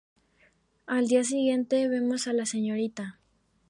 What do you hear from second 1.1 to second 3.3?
siguiente vemos a la Srta.